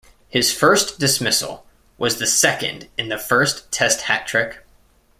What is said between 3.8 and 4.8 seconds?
hat-trick.